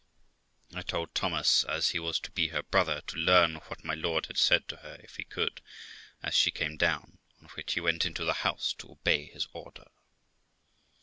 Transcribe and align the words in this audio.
I 0.73 0.81
told 0.81 1.13
Thomas, 1.13 1.63
as 1.63 1.91
he 1.91 1.99
was 1.99 2.19
to 2.21 2.31
be 2.31 2.47
her 2.47 2.63
brother, 2.63 3.01
to 3.01 3.17
learn 3.17 3.57
what 3.67 3.83
my 3.83 3.93
lord 3.93 4.25
had 4.25 4.37
said 4.39 4.67
to 4.69 4.77
her, 4.77 4.97
if 5.03 5.17
he 5.17 5.23
could, 5.23 5.61
as 6.23 6.33
she 6.33 6.49
came 6.49 6.75
down; 6.75 7.19
on 7.39 7.49
which 7.49 7.73
he 7.73 7.81
went 7.81 8.03
into 8.03 8.25
the 8.25 8.33
house 8.41 8.73
to 8.79 8.89
obey 8.93 9.27
his 9.27 9.47
order. 9.53 9.85